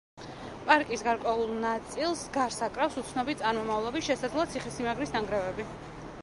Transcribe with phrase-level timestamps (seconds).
[0.69, 5.69] პარკის გარკვეულ ნაწილს გარს აკრავს უცნობი წარმომავლობის, შესაძლოა ციხესიმაგრის ნანგრევები.